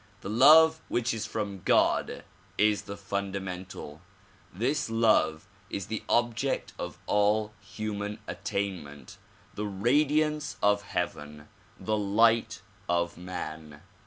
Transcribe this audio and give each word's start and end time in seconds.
The 0.21 0.29
love 0.29 0.81
which 0.87 1.13
is 1.13 1.27
from 1.27 1.61
God 1.63 2.23
is 2.57 2.81
the 2.81 2.97
fundamental. 2.97 4.01
This 4.51 4.89
love 4.89 5.47
is 5.69 5.85
the 5.85 6.01
object 6.09 6.73
of 6.79 6.97
all 7.05 7.53
human 7.59 8.17
attainment, 8.25 9.19
the 9.53 9.67
radiance 9.67 10.57
of 10.59 10.81
heaven, 10.81 11.49
the 11.79 11.97
light 11.99 12.63
of 12.89 13.15
man. 13.15 13.83